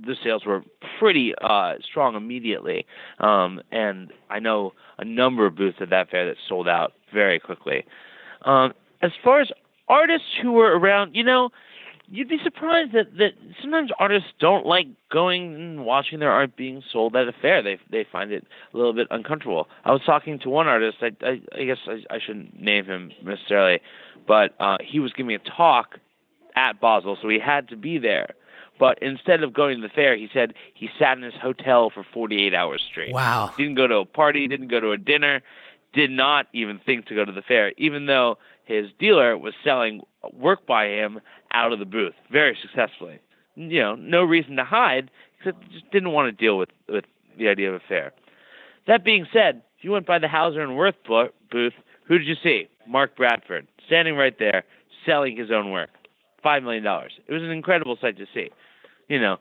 the 0.06 0.16
sales 0.22 0.46
were 0.46 0.62
pretty 1.00 1.34
uh, 1.42 1.75
strong 1.89 2.16
immediately, 2.16 2.86
um, 3.20 3.62
and 3.72 4.12
I 4.30 4.39
know 4.39 4.74
a 4.98 5.06
number 5.06 5.46
of 5.46 5.56
booths 5.56 5.78
at 5.80 5.89
that 5.92 6.10
fair 6.10 6.25
that 6.28 6.36
sold 6.50 6.68
out 6.68 6.92
very 7.13 7.39
quickly. 7.39 7.86
Um, 8.44 8.74
as 9.01 9.12
far 9.24 9.39
as 9.39 9.48
artists 9.88 10.28
who 10.42 10.51
were 10.51 10.78
around, 10.78 11.16
you 11.16 11.24
know, 11.24 11.50
you'd 12.10 12.28
be 12.28 12.39
surprised 12.44 12.92
that 12.92 13.18
that 13.18 13.32
sometimes 13.62 13.92
artists 13.98 14.28
don't 14.42 14.66
like 14.66 14.88
going 15.10 15.56
and 15.56 15.86
watching 15.86 16.20
their 16.20 16.32
art 16.32 16.58
being 16.58 16.84
sold 16.92 17.16
at 17.16 17.30
a 17.30 17.34
fair. 17.42 17.63
They 17.63 17.80
they 17.89 18.06
find 18.12 18.34
it 18.34 18.46
a 18.74 18.78
little 18.78 18.94
bit 18.94 19.08
uncomfortable. 19.12 19.70
I 19.86 19.94
was 19.94 20.01
talking 20.06 20.39
to 20.39 20.50
one 20.50 20.68
artist. 20.68 20.98
I 21.01 21.12
I, 21.25 21.42
I 21.58 21.63
guess 21.63 21.78
I, 21.88 22.04
I 22.13 22.20
shouldn't 22.20 22.62
name 22.62 22.84
him 22.84 23.13
necessarily, 23.24 23.80
but 24.28 24.56
uh, 24.60 24.78
he 24.86 25.00
was 25.00 25.13
giving 25.13 25.34
a 25.36 25.39
talk 25.39 26.00
at 26.56 26.79
Basel, 26.79 27.18
so 27.22 27.29
he 27.29 27.39
had 27.39 27.70
to 27.70 27.77
be 27.77 27.98
there. 27.98 28.36
But 28.79 28.98
instead 29.01 29.44
of 29.44 29.53
going 29.53 29.82
to 29.82 29.82
the 29.82 29.94
fair, 29.94 30.15
he 30.15 30.29
said 30.34 30.53
he 30.74 30.89
sat 30.98 31.18
in 31.18 31.24
his 31.24 31.34
hotel 31.41 31.89
for 31.89 32.06
48 32.13 32.53
hours 32.53 32.82
straight. 32.89 33.13
Wow. 33.13 33.53
Didn't 33.58 33.75
go 33.75 33.88
to 33.88 33.98
a 33.98 34.06
party, 34.06 34.48
didn't 34.48 34.70
go 34.70 34.79
to 34.79 34.91
a 34.91 34.98
dinner, 34.98 35.41
did 35.94 36.12
not 36.12 36.48
even 36.53 36.79
think 36.86 37.08
to 37.08 37.15
go 37.15 37.25
to 37.25 37.32
the 37.32 37.41
fair, 37.41 37.74
even 37.77 38.06
though 38.06 38.38
his 38.63 38.88
dealer 38.98 39.38
was 39.38 39.53
selling 39.63 40.01
work 40.34 40.65
by 40.65 40.86
him 40.86 41.20
out 41.51 41.74
of 41.74 41.79
the 41.79 41.86
booth 41.86 42.13
very 42.32 42.58
successfully. 42.62 43.20
You 43.56 43.82
know, 43.82 43.96
no 43.96 44.24
reason 44.24 44.56
to 44.56 44.63
hide, 44.63 45.12
except 45.38 45.70
just 45.72 45.89
didn't 45.91 46.12
want 46.12 46.27
to 46.27 46.44
deal 46.46 46.58
with 46.58 46.70
with 46.88 47.06
the 47.38 47.50
idea 47.50 47.70
of 47.70 47.75
a 47.75 47.86
fair. 47.86 48.13
That 48.88 49.03
being 49.03 49.27
said, 49.34 49.62
if 49.77 49.84
you 49.84 49.91
went 49.91 50.06
by 50.06 50.20
the 50.20 50.27
Hauser 50.27 50.62
and 50.62 50.77
Wirth 50.77 50.96
booth, 51.06 51.74
who 52.06 52.18
did 52.18 52.27
you 52.27 52.36
see? 52.41 52.68
Mark 52.88 53.15
Bradford, 53.15 53.68
standing 53.86 54.15
right 54.15 54.38
there, 54.39 54.63
selling 55.06 55.38
his 55.38 55.51
own 55.51 55.72
work. 55.72 55.89
Five 56.43 56.63
million 56.63 56.84
dollars. 56.84 57.13
It 57.27 57.34
was 57.34 57.43
an 57.43 57.51
incredible 57.51 57.98
sight 58.00 58.17
to 58.17 58.25
see. 58.34 58.50
You 59.08 59.19
know, 59.19 59.38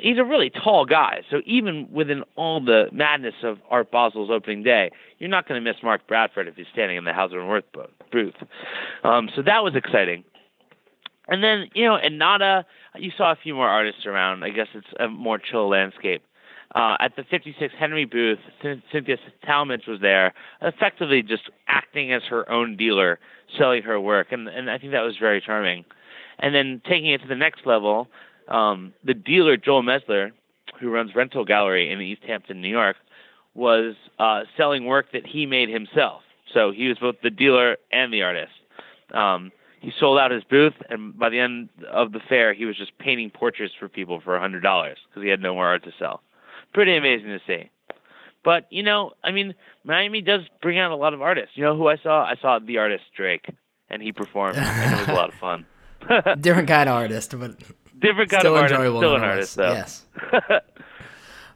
he's 0.00 0.18
a 0.18 0.24
really 0.24 0.50
tall 0.50 0.84
guy. 0.84 1.22
So 1.30 1.40
even 1.46 1.88
within 1.92 2.24
all 2.36 2.60
the 2.60 2.86
madness 2.92 3.34
of 3.42 3.58
Art 3.70 3.90
Basel's 3.90 4.30
opening 4.30 4.62
day, 4.62 4.90
you're 5.18 5.30
not 5.30 5.48
going 5.48 5.62
to 5.62 5.72
miss 5.72 5.82
Mark 5.82 6.06
Bradford 6.06 6.48
if 6.48 6.56
he's 6.56 6.66
standing 6.72 6.96
in 6.96 7.04
the 7.04 7.12
Hauser 7.12 7.40
and 7.40 7.48
Wirth 7.48 7.64
booth. 8.10 8.34
Um, 9.04 9.28
so 9.34 9.42
that 9.42 9.62
was 9.62 9.74
exciting. 9.74 10.24
And 11.28 11.42
then, 11.42 11.68
you 11.74 11.86
know, 11.86 11.96
in 11.96 12.18
NADA, 12.18 12.66
you 12.96 13.12
saw 13.16 13.32
a 13.32 13.36
few 13.36 13.54
more 13.54 13.68
artists 13.68 14.06
around. 14.06 14.42
I 14.42 14.50
guess 14.50 14.66
it's 14.74 14.86
a 14.98 15.08
more 15.08 15.38
chill 15.38 15.68
landscape. 15.68 16.22
Uh, 16.74 16.96
at 17.00 17.14
the 17.16 17.24
56 17.30 17.74
Henry 17.78 18.06
booth, 18.06 18.38
Cynthia 18.62 19.18
Talmadge 19.44 19.86
was 19.86 20.00
there, 20.00 20.32
effectively 20.62 21.22
just 21.22 21.50
acting 21.68 22.12
as 22.12 22.22
her 22.30 22.50
own 22.50 22.76
dealer, 22.76 23.18
selling 23.58 23.82
her 23.82 24.00
work, 24.00 24.28
and 24.32 24.48
and 24.48 24.70
I 24.70 24.78
think 24.78 24.92
that 24.92 25.02
was 25.02 25.18
very 25.18 25.42
charming. 25.42 25.84
And 26.42 26.54
then 26.54 26.82
taking 26.86 27.10
it 27.12 27.22
to 27.22 27.28
the 27.28 27.36
next 27.36 27.64
level, 27.64 28.08
um, 28.48 28.92
the 29.04 29.14
dealer 29.14 29.56
Joel 29.56 29.82
Mesler, 29.82 30.32
who 30.80 30.90
runs 30.90 31.14
Rental 31.14 31.44
Gallery 31.44 31.90
in 31.90 32.00
East 32.00 32.22
Hampton, 32.26 32.60
New 32.60 32.68
York, 32.68 32.96
was 33.54 33.94
uh, 34.18 34.42
selling 34.56 34.84
work 34.84 35.12
that 35.12 35.26
he 35.26 35.46
made 35.46 35.68
himself. 35.68 36.22
So 36.52 36.72
he 36.72 36.88
was 36.88 36.98
both 36.98 37.16
the 37.22 37.30
dealer 37.30 37.76
and 37.90 38.12
the 38.12 38.22
artist. 38.22 38.52
Um, 39.14 39.52
he 39.80 39.92
sold 39.98 40.18
out 40.18 40.30
his 40.30 40.44
booth, 40.44 40.74
and 40.90 41.18
by 41.18 41.28
the 41.28 41.40
end 41.40 41.68
of 41.90 42.12
the 42.12 42.20
fair, 42.28 42.54
he 42.54 42.64
was 42.64 42.76
just 42.76 42.96
painting 42.98 43.30
portraits 43.30 43.74
for 43.78 43.88
people 43.88 44.20
for 44.20 44.36
a 44.36 44.40
hundred 44.40 44.62
dollars 44.62 44.98
because 45.08 45.22
he 45.22 45.28
had 45.28 45.40
no 45.40 45.54
more 45.54 45.66
art 45.66 45.84
to 45.84 45.92
sell. 45.98 46.22
Pretty 46.72 46.96
amazing 46.96 47.28
to 47.28 47.40
see. 47.46 47.70
But 48.44 48.66
you 48.70 48.82
know, 48.82 49.12
I 49.22 49.32
mean, 49.32 49.54
Miami 49.84 50.20
does 50.20 50.42
bring 50.60 50.78
out 50.78 50.92
a 50.92 50.96
lot 50.96 51.14
of 51.14 51.22
artists. 51.22 51.56
You 51.56 51.64
know 51.64 51.76
who 51.76 51.88
I 51.88 51.96
saw? 51.96 52.24
I 52.24 52.36
saw 52.40 52.58
the 52.58 52.78
artist 52.78 53.04
Drake, 53.16 53.46
and 53.90 54.02
he 54.02 54.12
performed, 54.12 54.56
and 54.56 54.94
it 54.94 54.98
was 55.00 55.08
a 55.08 55.12
lot 55.12 55.28
of 55.28 55.34
fun. 55.40 55.66
Different 56.40 56.68
kind 56.68 56.88
of 56.88 56.96
artist, 56.96 57.38
but 57.38 57.56
different 57.98 58.30
kind 58.30 58.40
still 58.40 58.56
of 58.56 58.62
artist. 58.62 58.80
Still 58.80 59.16
an 59.16 59.22
artist, 59.22 59.56
though. 59.56 59.72
Yes. 59.72 60.04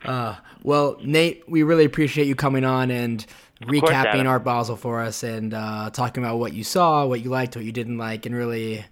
uh, 0.04 0.36
well, 0.62 0.96
Nate, 1.02 1.48
we 1.48 1.62
really 1.62 1.84
appreciate 1.84 2.26
you 2.26 2.34
coming 2.34 2.64
on 2.64 2.90
and 2.90 3.24
recapping 3.62 4.26
Art 4.26 4.44
Basel 4.44 4.76
for 4.76 5.00
us 5.00 5.22
and 5.22 5.54
uh, 5.54 5.90
talking 5.90 6.22
about 6.22 6.38
what 6.38 6.52
you 6.52 6.64
saw, 6.64 7.06
what 7.06 7.22
you 7.22 7.30
liked, 7.30 7.56
what 7.56 7.64
you 7.64 7.72
didn't 7.72 7.98
like, 7.98 8.26
and 8.26 8.34
really 8.34 8.84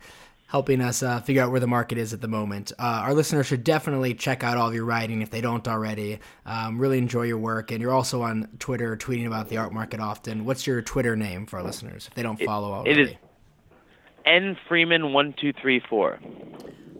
helping 0.46 0.80
us 0.80 1.02
uh, 1.02 1.20
figure 1.20 1.42
out 1.42 1.50
where 1.50 1.58
the 1.58 1.66
market 1.66 1.98
is 1.98 2.12
at 2.12 2.20
the 2.20 2.28
moment. 2.28 2.70
Uh, 2.78 3.02
our 3.02 3.12
listeners 3.12 3.46
should 3.46 3.64
definitely 3.64 4.14
check 4.14 4.44
out 4.44 4.56
all 4.56 4.68
of 4.68 4.74
your 4.74 4.84
writing 4.84 5.20
if 5.20 5.30
they 5.30 5.40
don't 5.40 5.66
already. 5.66 6.20
Um, 6.46 6.78
really 6.78 6.98
enjoy 6.98 7.22
your 7.22 7.38
work, 7.38 7.72
and 7.72 7.80
you're 7.80 7.92
also 7.92 8.22
on 8.22 8.48
Twitter 8.60 8.96
tweeting 8.96 9.26
about 9.26 9.48
the 9.48 9.56
art 9.56 9.72
market 9.72 9.98
often. 9.98 10.44
What's 10.44 10.66
your 10.66 10.80
Twitter 10.80 11.16
name 11.16 11.46
for 11.46 11.58
our 11.58 11.64
listeners 11.64 12.06
if 12.06 12.14
they 12.14 12.22
don't 12.22 12.40
follow 12.40 12.72
already? 12.72 12.90
It 12.90 12.98
is 13.00 13.16
N 14.24 14.56
Freeman 14.68 15.12
one 15.12 15.34
two 15.40 15.52
three 15.52 15.80
four. 15.88 16.18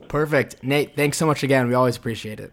Perfect, 0.08 0.62
Nate. 0.62 0.94
Thanks 0.94 1.18
so 1.18 1.26
much 1.26 1.42
again. 1.42 1.66
We 1.68 1.74
always 1.74 1.96
appreciate 1.96 2.40
it. 2.40 2.52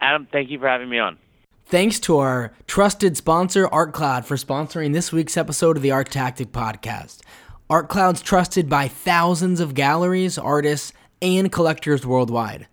Adam, 0.00 0.28
thank 0.30 0.50
you 0.50 0.58
for 0.58 0.68
having 0.68 0.88
me 0.88 0.98
on. 0.98 1.18
Thanks 1.66 1.98
to 2.00 2.18
our 2.18 2.52
trusted 2.66 3.16
sponsor, 3.16 3.66
ArtCloud, 3.68 4.26
for 4.26 4.36
sponsoring 4.36 4.92
this 4.92 5.12
week's 5.12 5.36
episode 5.36 5.76
of 5.78 5.82
the 5.82 5.88
ArtTactic 5.88 6.48
Podcast. 6.48 7.22
ArtCloud's 7.70 8.20
trusted 8.20 8.68
by 8.68 8.86
thousands 8.86 9.60
of 9.60 9.72
galleries, 9.72 10.36
artists, 10.36 10.92
and 11.22 11.50
collectors 11.50 12.04
worldwide. 12.04 12.68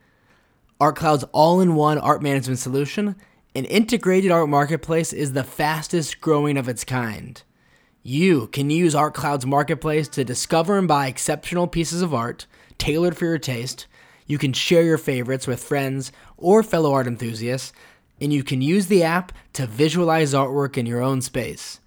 ArtCloud's 0.82 1.24
all 1.32 1.62
in 1.62 1.76
one 1.76 1.98
art 1.98 2.22
management 2.22 2.60
solution, 2.60 3.16
an 3.56 3.64
integrated 3.66 4.32
art 4.32 4.50
marketplace, 4.50 5.14
is 5.14 5.32
the 5.32 5.46
fastest 5.46 6.20
growing 6.20 6.58
of 6.58 6.68
its 6.68 6.84
kind. 6.84 7.42
You 8.04 8.48
can 8.48 8.72
use 8.72 8.96
ArtCloud's 8.96 9.46
marketplace 9.46 10.08
to 10.10 10.24
discover 10.24 10.76
and 10.80 10.88
buy 10.88 11.06
exceptional 11.06 11.68
pieces 11.68 12.02
of 12.02 12.16
art 12.16 12.48
tailored 12.80 13.16
for 13.16 13.26
your 13.26 13.38
taste. 13.38 13.86
You 14.26 14.40
can 14.40 14.54
share 14.54 14.82
your 14.82 14.98
favorites 14.98 15.46
with 15.46 15.64
friends 15.64 16.12
or 16.36 16.64
fellow 16.64 16.94
art 16.94 17.06
enthusiasts, 17.06 17.74
and 18.20 18.34
you 18.34 18.44
can 18.44 18.60
use 18.60 18.88
the 18.88 19.04
app 19.04 19.32
to 19.54 19.68
visualize 19.68 20.34
artwork 20.34 20.78
in 20.78 20.88
your 20.88 21.00
own 21.00 21.22
space. 21.22 21.80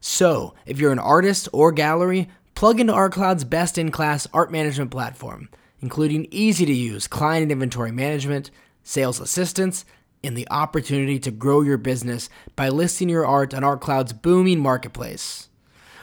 So, 0.00 0.54
if 0.64 0.78
you're 0.78 0.92
an 0.92 0.98
artist 0.98 1.46
or 1.52 1.72
gallery, 1.72 2.30
plug 2.54 2.80
into 2.80 2.94
ArtCloud's 2.94 3.44
best 3.44 3.76
in 3.76 3.90
class 3.90 4.26
art 4.32 4.50
management 4.50 4.90
platform, 4.90 5.50
including 5.82 6.26
easy 6.30 6.64
to 6.64 6.72
use 6.72 7.06
client 7.06 7.52
inventory 7.52 7.92
management, 7.92 8.50
sales 8.82 9.20
assistance, 9.20 9.84
and 10.24 10.38
the 10.38 10.48
opportunity 10.50 11.18
to 11.18 11.30
grow 11.30 11.60
your 11.60 11.76
business 11.76 12.30
by 12.56 12.70
listing 12.70 13.10
your 13.10 13.26
art 13.26 13.52
on 13.52 13.60
ArtCloud's 13.60 14.14
booming 14.14 14.58
marketplace. 14.58 15.49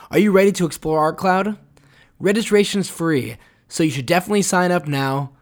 Are 0.10 0.20
you 0.20 0.32
ready 0.32 0.52
to 0.54 0.66
explore 0.66 1.14
ArtCloud? 1.14 1.58
Registration 2.20 2.82
is 2.82 2.90
free, 2.90 3.38
so 3.68 3.84
you 3.84 3.92
should 3.92 4.06
definitely 4.06 4.42
sign 4.42 4.72
up 4.72 4.88
now 4.88 5.34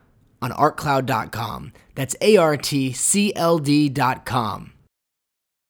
on 0.42 0.52
artcloud.com. 0.52 1.72
That's 1.94 2.16
A 2.22 2.38
R 2.38 2.58
T 2.58 2.92
C 2.92 3.34
L 3.36 3.60
D.com. 3.60 4.75